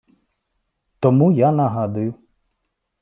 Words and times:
Тому 1.03 1.27
я 1.39 1.49
нагадую 1.59 2.11